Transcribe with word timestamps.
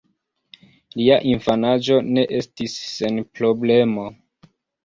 Lia 1.01 1.17
infanaĝo 1.33 1.99
ne 2.15 2.25
estis 2.39 2.75
sen 2.97 3.23
problemo. 3.41 4.09